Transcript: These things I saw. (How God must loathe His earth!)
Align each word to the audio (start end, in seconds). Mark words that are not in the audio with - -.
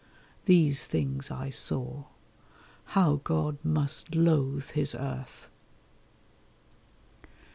These 0.45 0.87
things 0.87 1.29
I 1.29 1.51
saw. 1.51 2.05
(How 2.97 3.21
God 3.23 3.59
must 3.63 4.15
loathe 4.15 4.71
His 4.71 4.95
earth!) 4.95 5.47